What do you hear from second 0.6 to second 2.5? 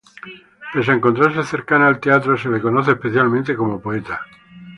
Pese a encontrarse cercano al teatro, se